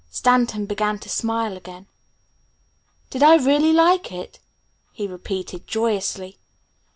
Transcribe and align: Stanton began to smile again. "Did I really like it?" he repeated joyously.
Stanton 0.09 0.65
began 0.65 0.97
to 0.97 1.09
smile 1.09 1.55
again. 1.55 1.85
"Did 3.11 3.21
I 3.21 3.35
really 3.35 3.71
like 3.71 4.11
it?" 4.11 4.39
he 4.93 5.05
repeated 5.05 5.67
joyously. 5.67 6.39